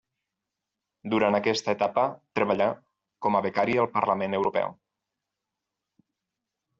Durant 1.13 1.37
aquesta 1.39 1.75
etapa 1.77 2.05
treballà 2.39 2.69
com 3.25 3.37
a 3.37 3.41
becari 3.47 3.75
al 3.83 3.89
Parlament 3.99 4.37
Europeu. 4.39 4.73